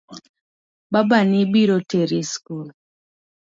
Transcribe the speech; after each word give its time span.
Babani 0.93 1.39
biro 1.51 1.77
teri 1.89 2.17
e 2.23 2.29
school. 2.31 2.67